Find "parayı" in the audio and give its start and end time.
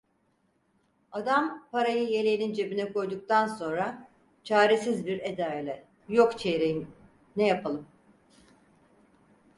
1.71-2.09